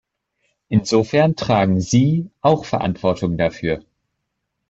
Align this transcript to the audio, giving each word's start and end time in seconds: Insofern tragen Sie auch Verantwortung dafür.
Insofern 0.67 1.35
tragen 1.35 1.79
Sie 1.79 2.31
auch 2.41 2.65
Verantwortung 2.65 3.37
dafür. 3.37 3.83